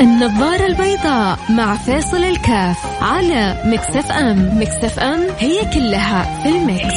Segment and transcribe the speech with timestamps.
[0.00, 4.60] النظارة البيضاء مع فاصل الكاف على مكسف أم.
[4.60, 6.94] مكسف أم هي كلها في المكس,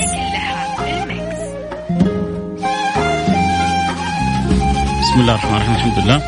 [5.02, 5.76] بسم الله الرحمن الرحيم.
[5.76, 6.22] الحمد لله.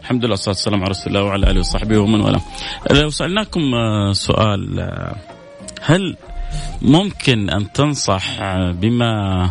[0.00, 2.40] الحمد لله والصلاة والسلام على رسول الله وعلى آله وصحبه ومن والاه.
[2.90, 5.16] لو سألناكم آه، سؤال آه،
[5.82, 6.16] هل
[6.82, 9.50] ممكن أن تنصح آه، بما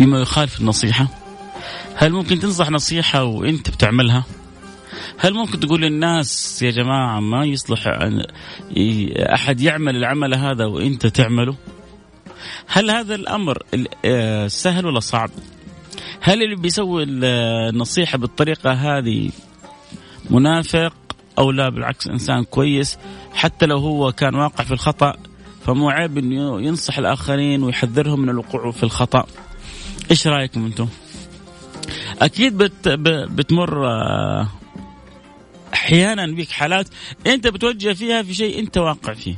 [0.00, 1.19] بما يخالف النصيحة؟
[1.94, 4.24] هل ممكن تنصح نصيحة وانت بتعملها
[5.18, 8.26] هل ممكن تقول للناس يا جماعة ما يصلح أن
[9.34, 11.56] أحد يعمل العمل هذا وانت تعمله
[12.66, 13.58] هل هذا الأمر
[14.04, 15.30] آه، سهل ولا صعب
[16.20, 19.30] هل اللي بيسوي النصيحة بالطريقة هذه
[20.30, 20.92] منافق
[21.38, 22.98] أو لا بالعكس إنسان كويس
[23.34, 25.16] حتى لو هو كان واقع في الخطأ
[25.66, 29.26] فمو عيب إنه ينصح الآخرين ويحذرهم من الوقوع في الخطأ.
[30.10, 30.88] إيش رأيكم أنتم؟
[32.22, 32.88] أكيد بت
[33.30, 34.48] بتمر آه،
[35.74, 36.88] أحيانا بك حالات
[37.26, 39.36] أنت بتوجه فيها في شيء أنت واقع فيه.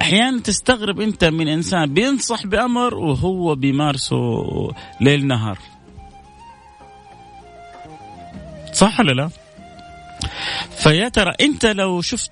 [0.00, 4.16] أحيانا تستغرب أنت من إنسان بينصح بأمر وهو بيمارسه
[5.00, 5.58] ليل نهار.
[8.72, 9.30] صح ولا لا؟
[10.76, 12.30] فيا ترى أنت لو شفت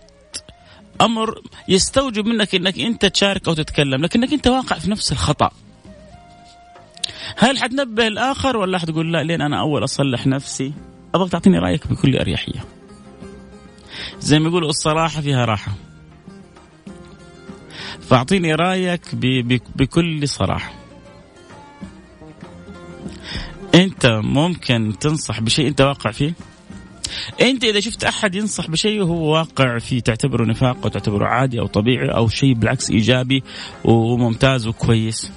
[1.00, 5.50] أمر يستوجب منك إنك أنت تشارك أو تتكلم لكنك أنت واقع في نفس الخطأ
[7.36, 10.72] هل حتنبه الآخر ولا حتقول لا لين أنا أول أصلح نفسي؟
[11.14, 12.64] أبغى تعطيني رأيك بكل أريحية.
[14.20, 15.72] زي ما يقولوا الصراحة فيها راحة.
[18.00, 19.14] فاعطيني رأيك
[19.76, 20.72] بكل صراحة.
[23.74, 26.32] أنت ممكن تنصح بشيء أنت واقع فيه؟
[27.40, 31.66] أنت إذا شفت أحد ينصح بشيء وهو واقع فيه تعتبره نفاق أو تعتبره عادي أو
[31.66, 33.42] طبيعي أو شيء بالعكس إيجابي
[33.84, 35.32] وممتاز وكويس.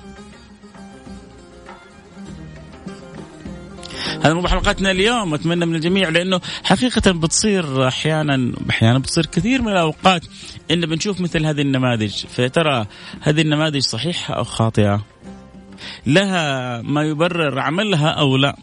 [4.25, 9.71] هذا مو حلقتنا اليوم أتمنى من الجميع لأنه حقيقة بتصير أحيانا أحيانا بتصير كثير من
[9.71, 10.21] الأوقات
[10.71, 12.25] إن بنشوف مثل هذه النماذج.
[12.25, 12.85] فترى
[13.21, 15.05] هذه النماذج صحيحة أو خاطئة؟
[16.05, 18.55] لها ما يبرر عملها أو لا؟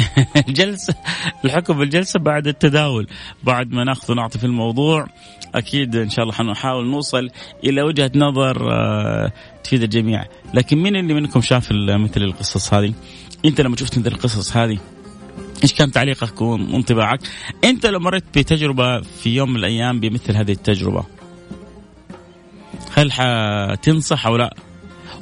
[1.46, 3.08] الحكم بالجلسة بعد التداول
[3.44, 5.08] بعد ما ناخذ ونعطي في الموضوع
[5.56, 7.30] أكيد إن شاء الله حنحاول نوصل
[7.64, 9.32] إلى وجهة نظر آه،
[9.64, 12.94] تفيد الجميع لكن مين اللي منكم شاف مثل القصص هذه
[13.46, 14.78] أنت لما شفت مثل القصص هذه
[15.64, 17.20] إيش كان تعليقك وانطباعك؟
[17.64, 21.04] أنت لو مريت بتجربة في يوم من الأيام بمثل هذه التجربة
[22.94, 24.56] هل حتنصح أو لا؟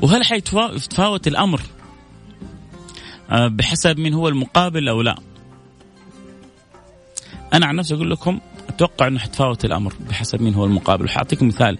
[0.02, 1.62] وهل حيتفاوت الأمر
[3.34, 5.16] بحسب من هو المقابل أو لا.
[7.54, 8.40] أنا عن نفسي أقول لكم
[8.70, 11.10] أتوقع إنه حتفاوت الأمر بحسب مين هو المقابل.
[11.10, 11.78] حاعطيكم مثال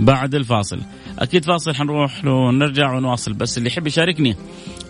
[0.00, 0.80] بعد الفاصل.
[1.18, 3.32] أكيد فاصل حنروح له ونرجع ونواصل.
[3.32, 4.36] بس اللي يحب يشاركني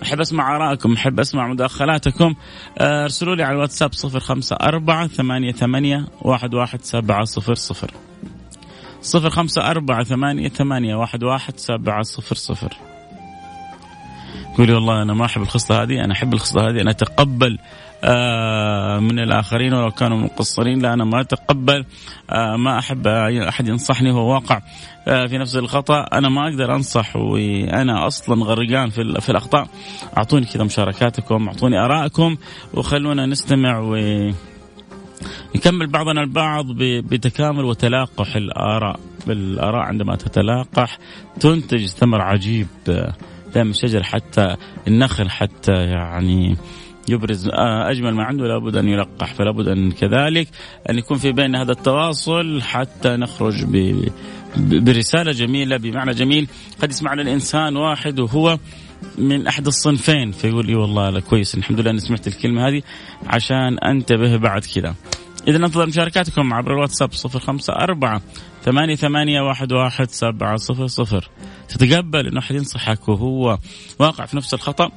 [0.02, 2.34] أحب أسمع آرائكم أحب أسمع مداخلاتكم
[2.78, 7.90] آه، أرسلوا لي على الواتساب صفر خمسة أربعة ثمانية ثمانية واحد واحد سبعة صفر صفر.
[9.02, 12.91] صفر خمسة أربعة ثمانية ثمانية واحد واحد سبعة صفر صفر.
[14.58, 17.58] قولي والله أنا ما أحب الخصله هذه أنا أحب الخصله هذه أنا أتقبل
[18.04, 21.84] آه من الآخرين ولو كانوا مقصرين لا أنا ما أتقبل
[22.30, 23.06] آه ما أحب
[23.48, 24.60] أحد ينصحني وهو واقع
[25.08, 29.68] آه في نفس الخطأ أنا ما أقدر أنصح وأنا أصلا غرقان في, في الأخطاء.
[30.18, 32.36] أعطوني كذا مشاركاتكم أعطوني آرائكم
[32.74, 33.96] وخلونا نستمع و
[35.56, 40.98] نكمل بعضنا البعض بتكامل وتلاقح الآراء بالآراء عندما تتلاقح
[41.40, 42.66] تنتج ثمر عجيب.
[43.54, 44.56] دائما الشجر حتى
[44.88, 46.56] النخل حتى يعني
[47.08, 47.48] يبرز.
[47.48, 50.48] آه، أجمل ما عنده لابد أن يلقح فلا بد أن كذلك
[50.90, 54.04] أن يكون في بين هذا التواصل حتى نخرج ب
[54.56, 56.48] برسالة جميلة بمعنى جميل.
[56.82, 58.58] قد يسمعنا الإنسان واحد وهو
[59.18, 62.82] من أحد الصنفين فيقول لي والله كويس الحمد لله أني سمعت الكلمة هذه
[63.26, 64.94] عشان أنتبه بعد كذا.
[65.48, 68.20] إذا ننتظر مشاركاتكم عبر الواتساب صفر خمسة أربعة
[68.64, 71.30] ثمانية ثمانية واحد واحد سبعة صفر صفر.
[71.68, 73.58] تتقبل إنه أحد ينصحك وهو
[73.98, 74.90] واقع في نفس الخطأ.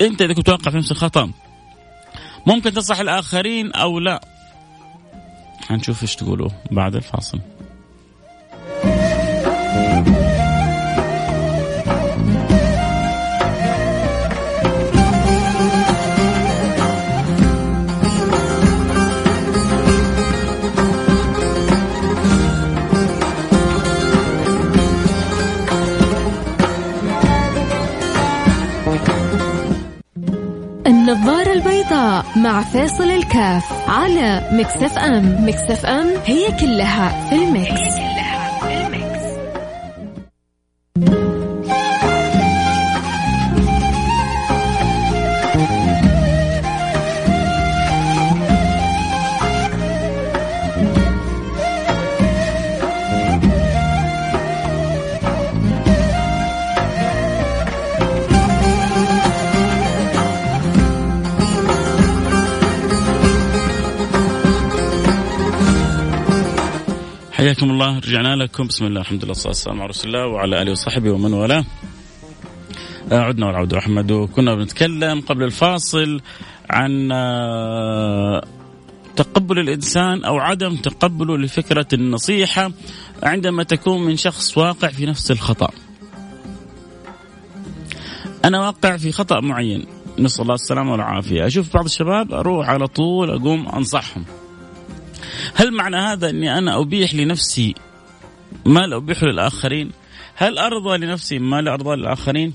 [0.00, 1.30] أنت إذا كنت واقع في نفس الخطأ
[2.46, 4.20] ممكن تنصح الآخرين أو لا.
[5.70, 7.40] هنشوف إيش تقولوا بعد الفاصل.
[32.48, 38.07] مع فاصل الكاف على مكسف أم مكسف أم هي كلها في المكس.
[67.38, 67.98] حياكم الله.
[67.98, 68.66] رجعنا لكم.
[68.66, 71.64] بسم الله الحمد لله والصلاة والسلام على رسول الله وعلى آله وصحبه ومن والاه.
[73.12, 76.20] آه، عدنا والعود احمد وكنا بنتكلم قبل الفاصل
[76.70, 78.42] عن آه،
[79.16, 82.70] تقبل الإنسان أو عدم تقبله لفكرة النصيحة
[83.22, 85.70] عندما تكون من شخص واقع في نفس الخطأ.
[88.44, 89.86] أنا واقع في خطأ معين.
[90.18, 94.24] نسأل الله السلامة والعافية، أشوف بعض الشباب أروح على طول أقوم أنصحهم.
[95.54, 97.74] هل معنى هذا أني أنا أبيح لنفسي
[98.66, 99.90] ما لا ابيحه للآخرين؟
[100.34, 102.54] هل أرضى لنفسي ما لا أرضى للآخرين؟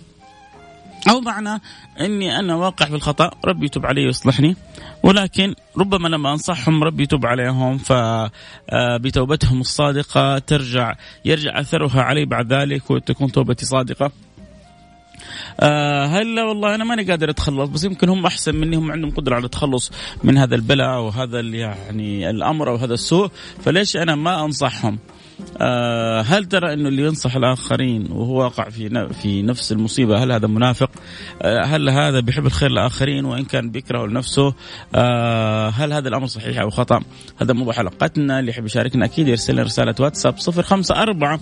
[1.10, 1.62] أو معنى
[2.00, 4.56] أني أنا واقع في الخطأ ربي يتوب علي ويصلحني
[5.04, 12.92] ولكن ربما لما أنصحهم ربي يتوب عليهم فبتوبتهم الصادقة ترجع يرجع أثرها علي بعد ذلك
[12.92, 14.12] وتكون توبتي صادقة
[15.60, 19.36] آه هلا والله أنا ماني قادر أتخلص بس يمكن هم أحسن مني هم عندهم قدرة
[19.36, 19.92] على التخلص
[20.24, 23.30] من هذا البلاء وهذا يعني الأمر أو هذا السوء
[23.66, 25.00] فليش أنا ما أنصحهم؟
[25.58, 30.48] آه هل ترى إنه اللي ينصح الآخرين وهو واقع في في نفس المصيبة هل هذا
[30.48, 30.90] منافق؟
[31.42, 34.54] آه هل هذا بيحب الخير للآخرين وإن كان بيكره لنفسه؟
[34.96, 37.00] آه هل هذا الأمر صحيح أو خطأ؟
[37.42, 41.40] هذا موضوع حلقتنا اللي يحب يشاركنا أكيد يرسل لنا رسالة واتساب 054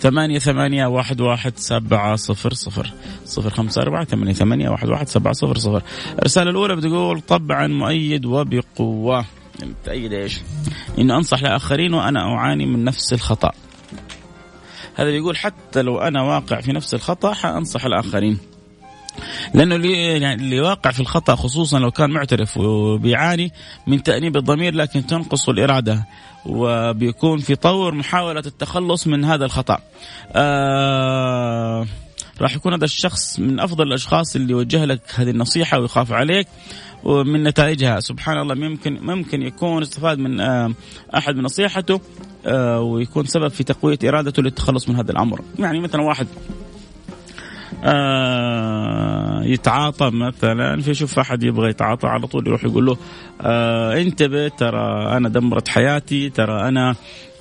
[0.00, 2.90] ثمانية ثمانية واحد واحد سبعة صفر صفر
[3.24, 5.82] صفر خمسة أربعة ثمانية ثمانية واحد واحد سبعة صفر صفر
[6.18, 9.24] الرسالة الأولى بتقول طبعا مؤيد وبقوة
[9.84, 10.40] تأيد إيش؟
[10.98, 13.50] انه أنصح لآخرين وأنا أعاني من نفس الخطأ.
[14.94, 18.38] هذا بيقول حتى لو أنا واقع في نفس الخطأ حأنصح الآخرين.
[19.54, 23.52] لأنه اللي يعني اللي واقع في الخطأ خصوصا لو كان معترف وبيعاني
[23.86, 26.04] من تأنيب الضمير لكن تنقص الإرادة
[26.46, 29.78] وبيكون في طور محاولة التخلص من هذا الخطأ.
[30.32, 31.86] آه
[32.40, 36.46] راح يكون هذا الشخص من أفضل الأشخاص اللي يوجه لك هذه النصيحة ويخاف عليك
[37.04, 40.72] ومن نتائجها سبحان الله ممكن ممكن يكون استفاد من آه،
[41.16, 42.00] أحد من نصيحته
[42.46, 45.40] آه، ويكون سبب في تقوية إرادته للتخلص من هذا الأمر.
[45.58, 46.26] يعني مثلا واحد
[47.84, 52.96] آه يتعاطى مثلا فيشوف أحد يبغى يتعاطى على طول يروح يقول له
[54.00, 56.94] انتبه ترى أنا دمرت حياتي ترى أنا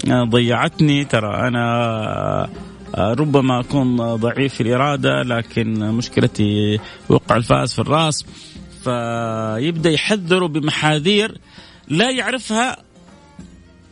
[0.10, 2.50] ضيعتني ترى أنا
[2.98, 6.80] ربما أكون ضعيف في الإرادة لكن مشكلتي
[7.10, 8.26] وقع الفاس في الرأس.
[8.84, 11.38] فيبدأ يحذره بمحاذير
[11.88, 12.78] لا يعرفها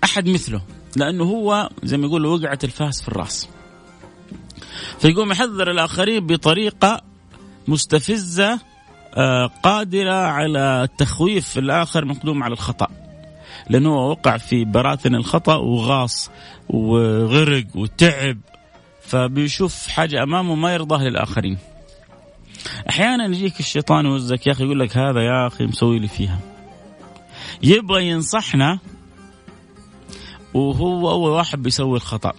[0.04, 0.62] أحد مثله
[0.96, 3.50] لأنه هو زي ما يقول وقعت الفاس في الرأس.
[5.00, 7.02] فيقوم يحذر الآخرين بطريقة
[7.68, 8.60] مستفزة
[9.14, 12.88] آه، قادرة على تخويف الآخر مقدوم على الخطأ.
[13.70, 16.32] لأنه وقع في براثن الخطأ وغاص
[16.70, 18.38] وغرق وتعب
[19.02, 21.58] فبيشوف حاجة أمامه ما يرضاها للآخرين.
[22.90, 26.40] أحيانا يجيك الشيطان يوزك يا أخي يقول لك هذا يا أخي مسوي لي فيها.
[27.64, 28.80] يبغى ينصحنا
[30.54, 32.34] وهو أول واحد بيسوي الخطأ.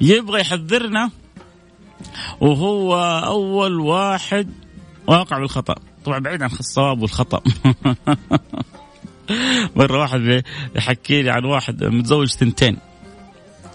[0.00, 1.10] يبغى يحذرنا
[2.40, 4.52] وهو أول واحد
[5.06, 5.74] واقع بالخطأ.
[6.04, 7.40] طبعا بعيد عن الصواب والخطأ.
[9.76, 10.42] مرة واحد
[10.76, 12.78] يحكي لي عن واحد متزوج ثنتين.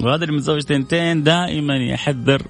[0.01, 2.41] وهذا اللي متزوج ثنتين دائما يحذر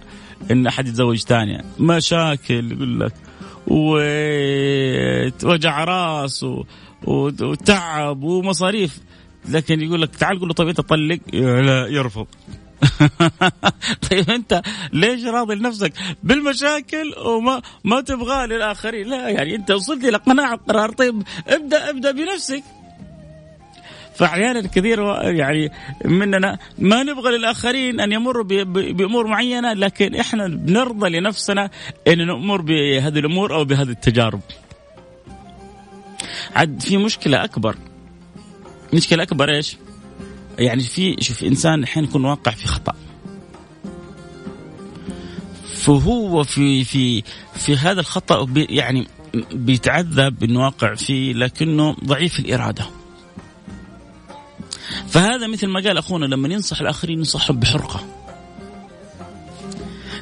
[0.51, 1.65] إن أحد يتزوج ثانية.
[1.79, 3.13] مشاكل يقول لك
[5.43, 6.46] ووجع راس
[7.08, 9.00] وتعب ومصاريف.
[9.50, 12.27] لكن يقول لك تعال قول له طيب أنت طلق؟ لا يرفض.
[14.10, 14.62] طيب أنت
[14.93, 15.93] ليش راضي لنفسك؟
[16.24, 19.08] بالمشاكل وما ما تبغاه للآخرين.
[19.08, 20.91] لا يعني أنت وصلت إلى قناعة قرار.
[20.91, 22.63] طيب ابدأ ابدأ بنفسك.
[24.19, 25.71] فأحيانا كثير يعني
[26.05, 31.69] مننا ما نبغى للآخرين أن يمروا بأمور معينة لكن إحنا بنرضى لنفسنا
[32.07, 34.41] إن نمر بهذه الأمور أو بهذه التجارب.
[36.55, 37.75] عاد في مشكلة أكبر.
[38.93, 39.77] مشكلة أكبر إيش؟
[40.59, 42.95] يعني في شوف إنسان أحيانا يكون واقع في خطأ.
[45.73, 47.23] فهو في في
[47.55, 49.07] في هذا الخطأ يعني
[49.51, 52.99] بيتعذب إنه واقع فيه لكنه ضعيف الإرادة.
[55.10, 58.00] فهذا مثل ما قال أخونا لما ينصح الآخرين ينصحهم بحرقة.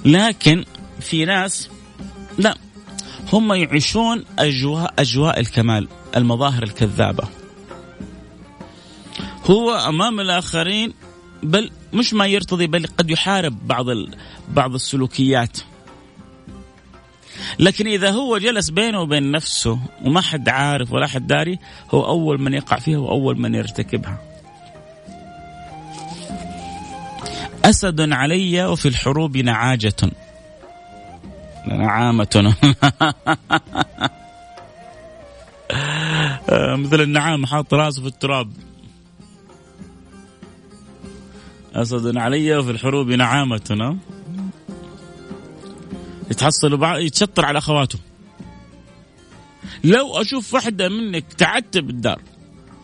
[0.06, 0.65] لكن
[1.00, 1.70] في ناس
[2.38, 2.58] لا
[3.34, 7.24] هم يعيشون أجواء أجواء الكمال المظاهر الكذابة.
[9.46, 10.94] هو أمام الآخرين
[11.44, 13.86] بل مش ما يرتضي بل قد يحارب بعض
[14.50, 15.58] بعض السلوكيات.
[17.60, 21.60] لكن إذا هو جلس بينه وبين نفسه وما حد عارف ولا حد داري
[21.91, 24.37] هو أول من يقع فيها وأول من يرتكبها.
[27.69, 29.95] أسد علي وفي الحروب نعاجة.
[31.67, 32.55] نعامة.
[36.51, 38.51] مثل النعام حاط راسه في التراب.
[41.75, 43.97] أسد علي وفي الحروب نعامة.
[46.31, 48.00] يتحصلوا بعض يتشطر على أخواته.
[49.83, 52.21] لو أشوف واحدة منك تعتب الدار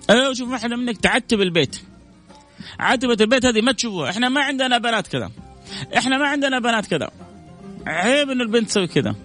[0.09, 1.92] لو أشوف واحدة منك تعتب البيت
[2.79, 4.09] عتبة البيت هذه ما تشوفوها.
[4.09, 5.31] إحنا ما عندنا بنات كذا.
[5.97, 7.09] إحنا ما عندنا بنات كذا.
[7.87, 9.15] عيب ان البنت تسوي كذا.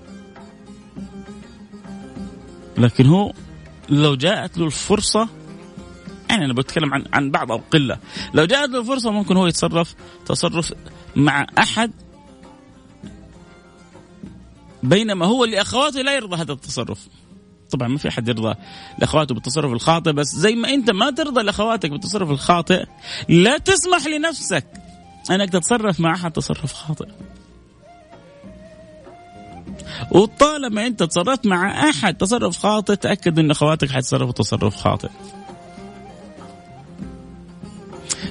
[2.79, 3.33] لكن هو
[3.89, 5.29] لو جاءت له الفرصة
[6.31, 7.99] يعني أنا بتكلم عن عن بعض أو قلة
[8.35, 9.95] لو جاءت له الفرصة ممكن هو يتصرف
[10.27, 10.73] تصرف
[11.17, 11.93] مع أحد
[14.83, 17.09] بينما هو لأخواته لا يرضى هذا التصرف.
[17.71, 18.55] طبعا ما في أحد يرضى
[18.99, 22.85] لأخواته بالتصرف الخاطئ بس زي ما أنت ما ترضى لأخواتك بالتصرف الخاطئ
[23.29, 24.67] لا تسمح لنفسك
[25.31, 27.07] أنك تتصرف مع أحد تصرف خاطئ.
[30.11, 35.09] وطالما أنت تصرفت مع أحد تصرف خاطئ تأكد إن أخواتك حيتصرفوا تصرف خاطئ.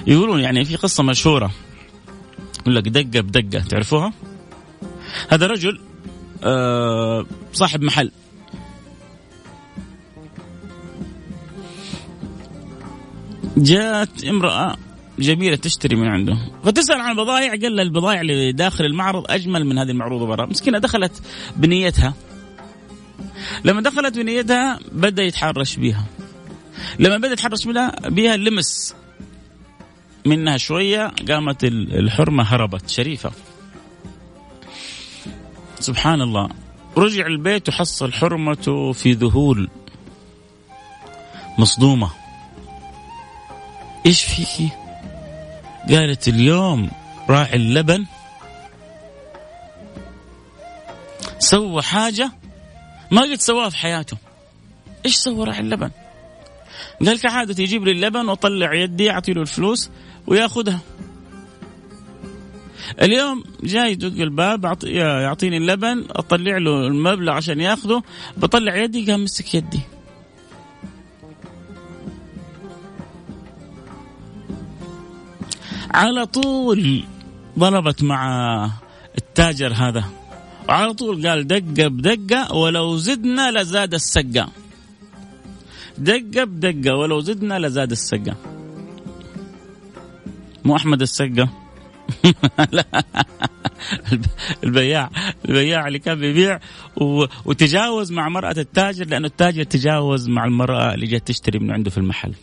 [0.06, 1.50] يقولون يعني في قصة مشهورة.
[2.60, 4.12] يقول لك دقة بدقة تعرفوها؟
[5.28, 5.80] هذا رجل
[6.44, 8.10] آه صاحب محل.
[13.58, 14.76] جاءت امرأة
[15.18, 16.38] جميلة تشتري من عنده.
[16.64, 20.46] فتسأل عن البضائع قال البضائع اللي داخل المعرض أجمل من هذه المعروضة برا.
[20.46, 21.22] مسكينة دخلت
[21.56, 22.14] بنيتها.
[23.64, 26.04] لما دخلت بنيتها بدأ يتحرش بها
[26.98, 27.64] لما بدأ يتحرش
[28.08, 28.94] بها لمس.
[30.26, 33.30] منها شوية قامت الحرمة هربت شريفة.
[35.80, 36.48] سبحان الله
[36.96, 39.68] رجع البيت وحصل حرمته في ذهول
[41.58, 42.17] مصدومة.
[44.06, 44.68] إيش فيكي
[45.88, 46.90] قالت اليوم
[47.28, 48.06] راعي اللبن.
[51.38, 52.30] سوى حاجة
[53.10, 54.16] ما قد سواها في حياته.
[55.06, 55.90] إيش سوى راعي اللبن؟
[57.06, 59.90] قال كعادة يجيب لي اللبن وأطلع يدي أعطي له الفلوس
[60.26, 60.80] ويأخذها.
[63.02, 68.02] اليوم جاي يدق الباب يعطيني اللبن أطلع له المبلغ عشان يأخذه.
[68.36, 69.80] بطلع يدي قام مسك يدي.
[75.98, 77.04] على طول
[77.58, 78.22] ضربت مع
[79.18, 80.04] التاجر هذا.
[80.68, 84.48] وعلى طول قال دقة بدقة ولو زدنا لزاد السقة.
[85.98, 88.36] دقة بدقة ولو زدنا لزاد السقة.
[90.64, 91.48] مو أحمد السقة؟
[94.64, 95.10] البياع
[95.44, 96.60] البياع اللي كان بيبيع
[97.44, 101.98] وتجاوز مع مرأة التاجر لأنه التاجر تجاوز مع المرأة اللي جت تشتري من عنده في
[101.98, 102.34] المحل.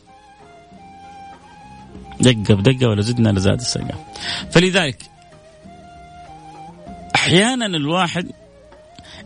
[2.20, 4.06] دقة بدقة ولا زدنا لزاد السقا
[4.52, 5.04] فلذلك
[7.16, 8.32] أحيانا الواحد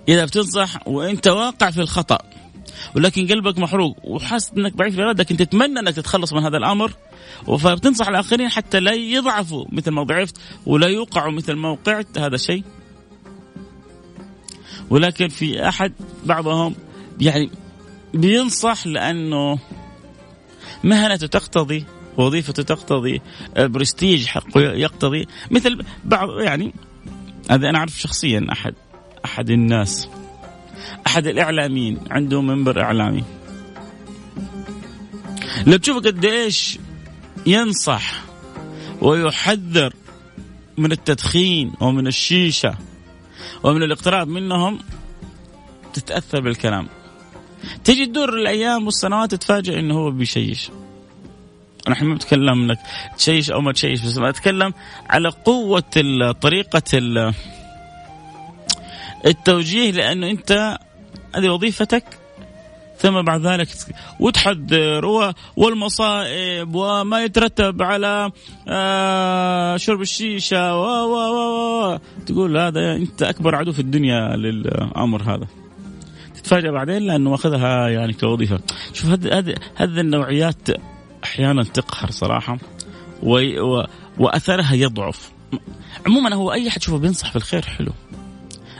[0.10, 2.18] إذا بتنصح وأنت واقع في الخطأ
[2.96, 6.94] ولكن قلبك محروق وحاسس إنك ضعيف الإرادة لكن تتمنى إنك تتخلص من هذا الأمر
[7.46, 12.64] فبتنصح الآخرين حتى لا يضعفوا مثل ما ضعفت ولا يوقعوا مثل ما وقعت هذا شيء
[14.90, 15.94] ولكن في أحد
[16.26, 16.76] بعضهم
[17.22, 17.50] يعني
[18.14, 19.60] بينصح لأنه
[20.84, 21.86] مهنته تقتضي
[22.20, 23.22] وظيفته تقتضي
[23.58, 26.74] برستيج حقه يقتضي مثل بعض يعني
[27.52, 28.74] هذا أنا أعرف شخصيا أحد
[29.26, 30.10] أحد الناس
[31.08, 33.24] أحد الإعلاميين عنده منبر إعلامي.
[35.68, 36.80] لو تشوف قد إيش
[37.46, 38.22] ينصح
[39.02, 39.94] ويحذر
[40.78, 42.78] من التدخين ومن الشيشة
[43.64, 44.80] ومن الاقتراب منهم
[45.94, 46.88] تتأثر بالكلام.
[47.84, 50.70] تجي تدور الأيام والسنوات تتفاجئ إنه هو بيشيش.
[51.90, 52.80] نحن ما بنتكلم انك
[53.18, 54.74] تشيش أو ما تشيش بس أتكلم
[55.10, 55.84] على قوة
[56.42, 57.34] طريقة
[59.26, 60.78] التوجيه لأنه أنت
[61.36, 62.20] هذه وظيفتك
[63.00, 63.68] ثم بعد ذلك
[64.20, 68.32] وتحذر والمصائب وما يترتب على
[68.68, 75.48] آه، شرب الشيشة و و و تقول هذا أنت أكبر عدو في الدنيا للأمر هذا.
[76.36, 78.60] تتفاجئ بعدين لأنه اخذها يعني كوظيفة.
[78.94, 80.70] شوف هذه هذه النوعيات
[81.30, 82.58] أحيانا تقهر صراحة
[83.24, 83.62] و...
[83.62, 83.86] و...
[84.18, 85.32] وأثرها يضعف.
[86.08, 87.92] عموما هو أي أحد شوفه بينصح في الخير حلو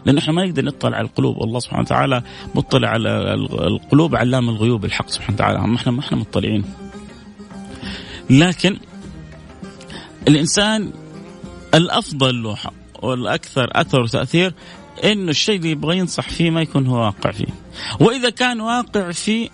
[0.06, 1.44] لأنه إحنا ما نقدر نطلع على القلوب.
[1.44, 2.24] الله سبحانه وتعالى
[2.56, 3.34] مطلع على
[3.68, 5.68] القلوب علام الغيوب الحق سبحانه وتعالى.
[5.68, 6.66] ما إحنا ما إحنا مطلعين.
[8.30, 8.78] لكن
[10.28, 10.92] الإنسان
[11.74, 12.58] الأفضل له
[13.04, 14.54] والأكثر أثر وتأثير
[15.04, 17.54] إنه الشيء اللي يبغى ينصح فيه ما يكون هو واقع فيه.
[18.00, 19.50] وإذا كان واقع فيه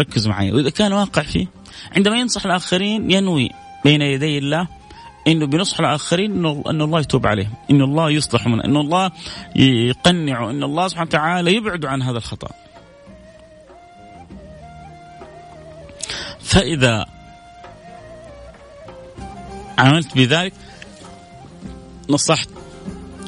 [0.00, 1.46] ركزوا معي وإذا كان واقع فيه
[1.96, 3.50] عندما ينصح الآخرين ينوي
[3.84, 4.68] بين يدي الله
[5.26, 9.10] إنه بنصح الآخرين إنه ان الله يتوب عليه، ان الله يصلح منه، ان الله
[9.56, 12.48] يقنعه، ان الله سبحانه وتعالى يبعد عن هذا الخطأ.
[16.40, 17.06] فإذا
[19.78, 20.52] عملت بذلك
[22.10, 22.48] نصحت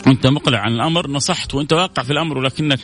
[0.06, 2.80] وأنت مقلع عن الأمر نصحت وأنت واقع في الأمر ولكنك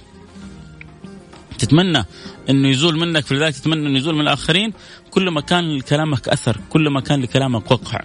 [1.64, 2.04] تتمنى
[2.50, 4.73] إنه يزول منك في ذلك تتمنى إنه يزول من الآخرين.
[5.11, 8.00] كل ما كان لكلامك أثر كل ما كان لكلامك وقع.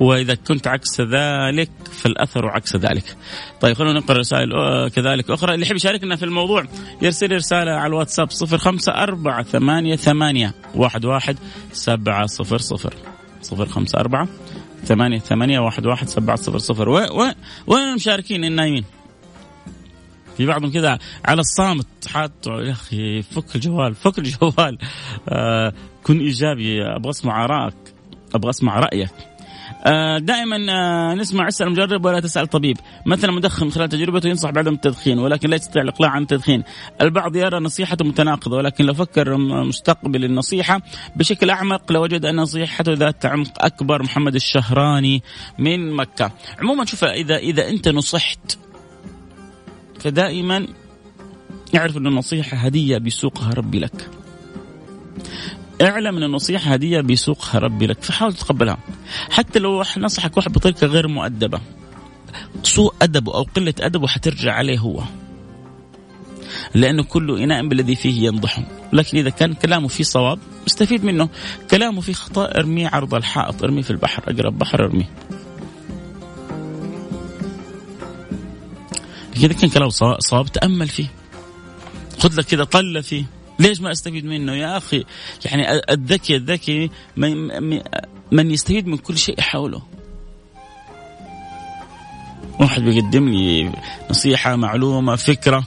[0.00, 3.16] وإذا كنت عكس ذلك فالأثر عكس ذلك.
[3.60, 4.48] طيب خلونا نقرأ رسائل
[4.88, 5.54] كذلك أخرى.
[5.54, 6.64] اللي يحب يشاركنا في الموضوع
[7.02, 10.52] يرسل رسالة على الواتساب 05488
[10.84, 11.34] 11
[11.72, 12.26] 700
[13.52, 14.28] 054
[14.84, 16.88] ثمانية ثمانية واحد واحد سبعة صفر صفر.
[17.66, 18.84] وين المشاركين النايمين؟
[20.38, 24.78] في بعضهم كذا على الصامت حاطه يا أخي فك الجوال فك الجوال.
[25.28, 27.74] آه كن إيجابي أبغى أسمع آرائك
[28.34, 29.10] أبغى أسمع رأيك.
[29.84, 32.76] آه، دائما آه، نسمع اسأل مجرب ولا تسأل طبيب،
[33.06, 36.62] مثلا مدخن خلال تجربته ينصح بعدم التدخين ولكن لا يستطيع الإقلاع عن التدخين،
[37.00, 40.80] البعض يرى نصيحته متناقضة ولكن لو فكر مستقبل النصيحة
[41.16, 44.02] بشكل أعمق لوجد أن نصيحته ذات عمق أكبر.
[44.02, 45.22] محمد الشهراني
[45.58, 48.58] من مكة، عموما شوف إذا إذا أنت نصحت
[50.00, 50.66] فدائما
[51.76, 54.10] اعرف أن النصيحة هدية بيسوقها ربي لك.
[55.82, 58.02] اعلم أن النصيحة هدية بيسوقها ربي لك.
[58.02, 58.78] فحاول تتقبلها.
[59.30, 61.60] حتى لو نصحك واحد بطريقة غير مؤدبة.
[62.62, 65.02] سوء ادبه أو قلة ادبه حترجع عليه هو.
[66.74, 68.64] لأنه كل إناء بالذي فيه ينضح.
[68.92, 71.28] لكن إذا كان كلامه فيه صواب استفيد منه.
[71.70, 74.22] كلامه فيه خطأ ارميه عرض الحائط ارميه في البحر.
[74.28, 75.10] اقرب بحر ارميه.
[79.46, 81.06] اذا كان كلامه صواب تأمل فيه.
[82.18, 83.24] خذ لك كذا طله فيه.
[83.58, 85.04] ليش ما أستفيد منه؟ يا أخي
[85.44, 86.90] يعني الذكي الذكي
[88.32, 89.82] من يستفيد من كل شيء حوله.
[92.60, 93.72] واحد بيقدم لي
[94.10, 95.64] نصيحة معلومة فكرة.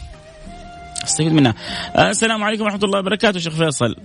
[1.03, 1.55] أستفيد منها.
[1.97, 3.95] السلام عليكم ورحمة الله وبركاته شيخ فيصل.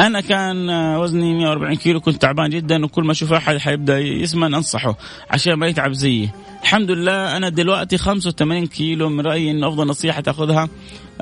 [0.00, 4.96] أنا كان وزني 140 كيلو كنت تعبان جدا وكل ما أشوف أحد حيبدأ يسمن أنصحه
[5.30, 6.30] عشان ما يتعب زيي.
[6.62, 10.68] الحمد لله أنا دلوقتي 85 كيلو من رأيي انه أفضل نصيحة تأخذها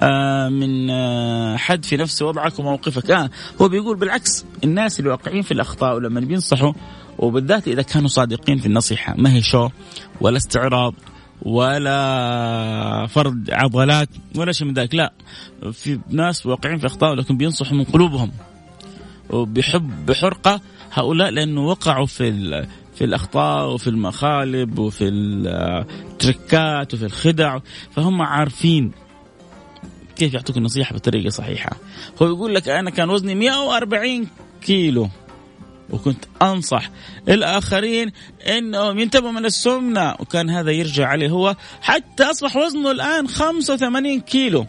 [0.00, 3.10] آه، من آه، حد في نفس وضعك وموقفك.
[3.10, 3.30] آه
[3.62, 6.72] هو بيقول بالعكس الناس اللي واقعين في الأخطاء ولما بينصحوا
[7.18, 9.68] وبالذات إذا كانوا صادقين في النصيحة ما هي شو؟
[10.20, 10.94] ولا استعراض
[11.42, 14.94] ولا فرد عضلات ولا شيء من ذلك.
[14.94, 15.12] لا
[15.72, 18.30] في ناس واقعين في أخطاء لكن بينصحوا من قلوبهم.
[19.30, 20.60] وبحب بحرقة
[20.92, 27.58] هؤلاء لأنه وقعوا في في الأخطاء وفي المخالب وفي التركات وفي الخدع.
[27.90, 28.92] فهم عارفين
[30.16, 31.70] كيف يعطوك النصيحة بطريقة صحيحة.
[32.22, 34.28] هو يقول لك أنا كان وزني 140
[34.62, 35.08] كيلو
[35.90, 36.90] وكنت أنصح
[37.28, 38.12] الآخرين
[38.46, 40.14] إنهم ينتبهوا من السمنة.
[40.20, 44.66] وكان هذا يرجع عليه هو حتى أصبح وزنه الآن 85 كيلو.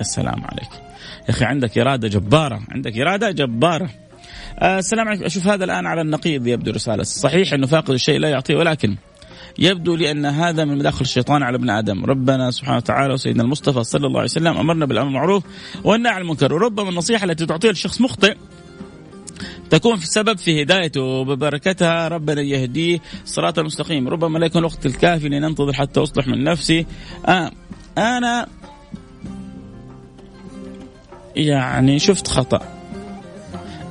[0.00, 0.85] السلام عليك
[1.26, 3.90] يا أخي عندك إرادة جبارة عندك إرادة جبارة.
[4.58, 5.24] آه السلام عليكم.
[5.24, 7.02] أشوف هذا الآن على النقيض يبدو رسالة.
[7.02, 8.96] صحيح أنه فاقد الشيء لا يعطيه ولكن
[9.58, 12.04] يبدو لي أن هذا من مداخل الشيطان على ابن آدم.
[12.04, 15.44] ربنا سبحانه وتعالى وسيدنا المصطفى صلى الله عليه وسلم أمرنا بالأمر المعروف
[15.84, 16.54] والنهي عن المنكر.
[16.54, 18.36] وربما النصيحة التي تعطيها لشخص مخطئ
[19.70, 22.08] تكون في سبب في هدايته وببركتها.
[22.08, 26.86] ربنا يهديه صراط المستقيم ربما لا يكون الوقت الكافي لننتظر حتى أصلح من نفسي.
[27.26, 27.50] آه
[27.98, 28.46] أنا
[31.36, 32.60] يعني شفت خطأ.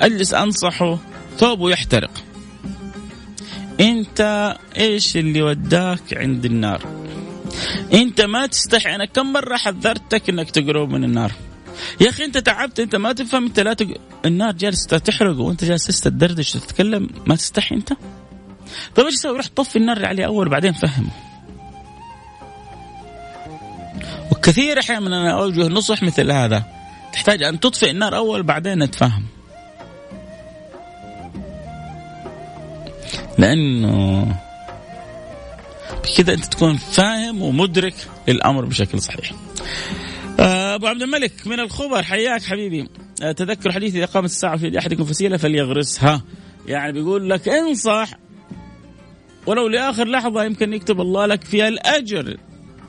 [0.02, 0.98] أجلس أنصحه
[1.38, 2.12] ثوبه يحترق
[3.80, 6.86] أنت إيش اللي وداك عند النار؟
[7.94, 11.32] أنت ما تستحي أنا كم مرة حذرتك إنك تقرب من النار؟
[12.02, 13.88] يا أخي أنت تعبت أنت ما تفهم أنت لا تق...
[14.26, 17.94] النار جالسة تحرق وأنت جالس تدردش تتكلم ما تستحي أنت؟
[18.96, 21.10] طيب إيش تسوي روح طفي النار اللي عليه أول بعدين فهمه.
[24.32, 26.75] وكثير أحيانا أنا أوجه نصح مثل هذا.
[27.16, 29.24] تحتاج أن تطفئ النار أول بعدين نتفاهم.
[33.38, 34.36] لأنه
[36.04, 37.94] بكذا أنت تكون فاهم ومدرك
[38.30, 39.32] الأمر بشكل صحيح.
[40.40, 42.90] آه، أبو عبد الملك من الخبر حياك حبيبي.
[43.24, 46.22] آه، تذكر حديث إذا قامت الساعة في أحدكم فسيلة فليغرسها.
[46.68, 48.10] يعني بيقول لك انصح
[49.46, 52.38] ولو لآخر لحظة يمكن يكتب الله لك فيها الأجر.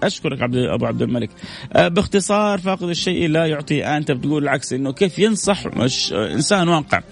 [0.02, 1.30] أشكرك عبد أبو عبد الملك.
[1.72, 7.02] أه باختصار فاقد الشيء لا يعطي أنت بتقول العكس إنه كيف ينصح مش إنسان واقع.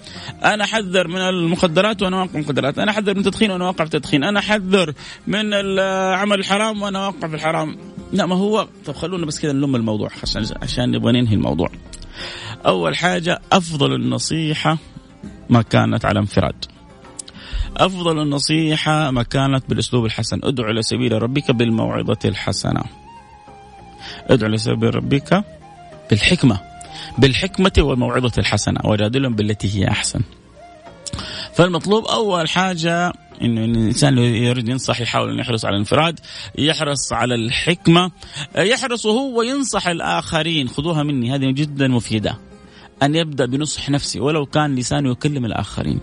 [0.43, 2.79] أنا أحذر من المخدرات وأنا واقع في المخدرات.
[2.79, 4.23] أنا أحذر من التدخين وأنا واقع في التدخين.
[4.23, 4.93] أنا أحذر
[5.27, 7.77] من العمل الحرام وأنا واقع في الحرام.
[8.13, 11.69] لا ما هو طب خلونا بس كذا نلم الموضوع عشان عشان نبغى ننهي الموضوع.
[12.65, 14.77] أول حاجة أفضل النصيحة
[15.49, 16.65] ما كانت على انفراد.
[17.77, 22.83] أفضل النصيحة ما كانت بالأسلوب الحسن ادعو إلى سبيل ربك بالموعظة الحسنة
[24.29, 25.43] ادعو إلى سبيل ربك
[26.09, 26.59] بالحكمة
[27.17, 30.21] بالحكمة والموعظة الحسنة وجادلهم بالتي هي أحسن
[31.53, 36.19] فالمطلوب أول حاجة إنه الإنسان يريد ينصح يحاول إنه يحرص على الانفراد،
[36.57, 38.11] يحرص على الحكمة،
[38.57, 42.37] يحرص وهو ينصح الآخرين، خذوها مني هذه جدا مفيدة.
[43.03, 45.99] أن يبدأ بنصح نفسه ولو كان لسانه يكلم الآخرين.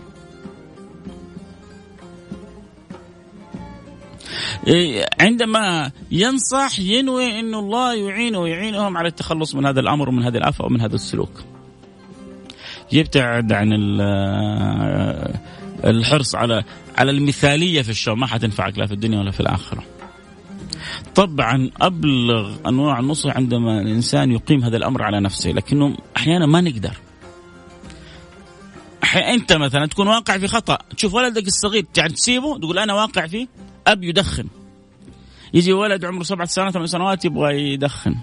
[5.20, 10.64] عندما ينصح ينوي انه الله يعينه ويعينهم على التخلص من هذا الأمر ومن هذه الافه
[10.64, 11.42] ومن هذا السلوك.
[12.92, 13.68] يبتعد عن
[15.85, 16.64] الحرص على
[16.96, 19.85] على المثالية في الشر ما حتنفعك لا في الدنيا ولا في الآخرة.
[21.14, 26.96] طبعا أبلغ أنواع النصح عندما الإنسان يقيم هذا الأمر على نفسه لكنه أحيانا ما نقدر.
[29.14, 33.46] أنت مثلا تكون واقع في خطأ تشوف ولدك الصغير يعني تسيبه تقول أنا واقع فيه
[33.87, 34.47] أب يدخن.
[35.55, 38.14] يجي ولد عمره سبعة سنوات ثمان سنوات يبغى يدخن.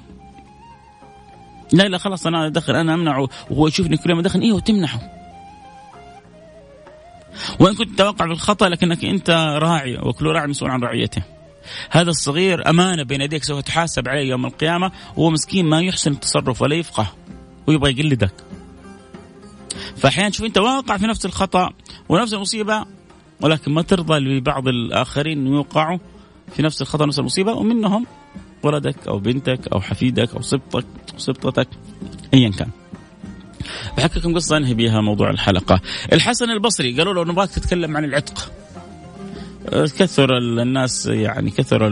[1.73, 3.29] لا لا خلاص أنا أدخن أنا أمنعه.
[3.49, 5.19] وهو يشوفني كل يوم أدخن أيوه تمنعه
[7.59, 9.29] وإن كنت توقع بالخطا لكنك أنت
[9.61, 11.21] راعي وكل راعي مسؤول عن رعيته.
[11.89, 14.91] هذا الصغير أمانة بين يديك سوف تحاسب عليه يوم القيامة.
[15.17, 17.13] وهو مسكين ما يحسن التصرف ولا يفقه
[17.67, 18.33] ويبغى يقلدك.
[19.97, 21.69] فأحيانا تشوف أنت واقع في نفس الخطأ
[22.09, 22.85] ونفس المصيبة
[23.41, 25.97] ولكن ما ترضى لبعض الآخرين أن يوقعوا
[26.55, 28.05] في نفس الخطأ نفس المصيبة ومنهم
[28.63, 31.67] ولدك أو بنتك أو حفيدك أو سبطك أو سبطتك
[32.33, 32.69] ايا كان.
[33.97, 35.81] بحكي لكم قصة أنهي بها موضوع الحلقة.
[36.13, 38.51] الحسن البصري قالوا له نبغاك تتكلم عن العتق.
[39.69, 41.89] كثر الناس يعني كثر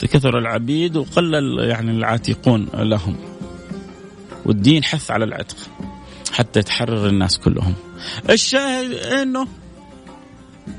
[0.00, 3.16] كثر العبيد وقل يعني العاتقون لهم.
[4.46, 5.56] والدين حث على العتق
[6.32, 7.74] حتى يتحرر الناس كلهم.
[8.30, 9.46] الشاهد إنه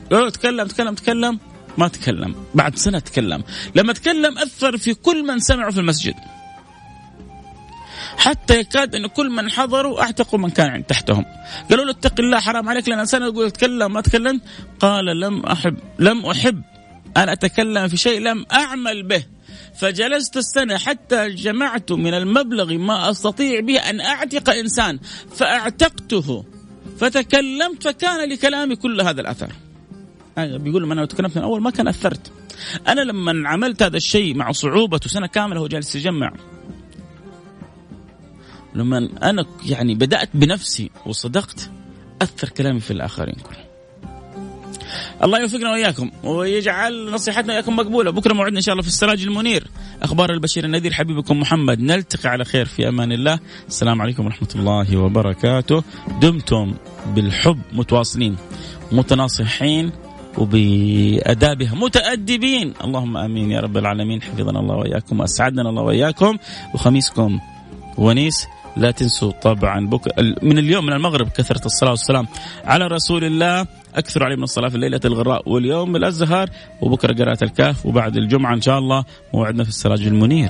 [0.10, 1.39] تكلم تكلم تكلم.
[1.78, 2.36] ما تكلم.
[2.56, 3.43] بعد سنة تكلم.
[3.76, 6.13] لما تكلم أثر في كل من سمعوا في المسجد.
[8.17, 11.26] حتى يكاد أن كل من حضروا أعتقوا من كان تحتهم.
[11.69, 12.89] قالوا له اتق الله حرام عليك.
[12.89, 14.41] لأن سنة يقول تكلم ما تكلمت.
[14.80, 16.62] قال لم أحب لم أحب
[17.17, 19.24] أن أتكلم في شيء لم أعمل به.
[19.80, 25.00] فجلست السنة حتى جمعت من المبلغ ما أستطيع به أن أعتق إنسان.
[25.36, 26.46] فأعتقته.
[27.00, 29.52] فتكلمت فكان لكلامي كل هذا الأثر.
[30.38, 32.32] بيقول لما أنا تكلمت من أول ما كان أثرت.
[32.88, 36.34] أنا لما عملت هذا الشيء مع صعوبته سنة كاملة هو جالس يجمع.
[38.76, 41.69] لما أنا يعني بدأت بنفسي وصدقت
[42.22, 43.63] أثر كلامي في الآخرين كلهم.
[45.24, 48.12] الله يوفقنا وإياكم ويجعل نصيحتنا اياكم مقبولة.
[48.12, 49.67] بكرة موعدنا إن شاء الله في السراج المنير.
[50.02, 51.80] أخبار البشير النذير حبيبكم محمد.
[51.80, 53.39] نلتقي على خير في أمان الله.
[53.67, 55.84] السلام عليكم ورحمة الله وبركاته.
[56.22, 56.74] دمتم
[57.15, 58.36] بالحب متواصلين
[58.91, 59.91] متناصحين.
[60.38, 62.74] وبأدابها متأدبين.
[62.84, 64.22] اللهم آمين يا رب العالمين.
[64.22, 66.38] حفظنا الله وإياكم وأسعدنا الله وإياكم.
[66.74, 67.39] وخميسكم
[67.98, 69.88] ونيس لا تنسوا طبعا.
[69.88, 70.19] بك...
[70.43, 72.28] من اليوم من المغرب كثرة الصلاة والسلام
[72.65, 73.67] على رسول الله.
[73.96, 76.50] أكثر عليه من الصلاة في الليلة الغراء واليوم الأزهر.
[76.82, 79.04] وبكرة قراءة الكهف وبعد الجمعة إن شاء الله.
[79.34, 80.50] موعدنا في السراج المنير.